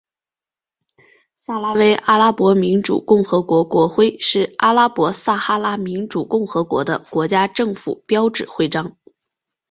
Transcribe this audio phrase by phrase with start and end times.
[1.35, 8.97] 撒拉威阿拉伯民主共和国国徽是阿拉伯撒哈拉民主共和国的国家政府标志徽章。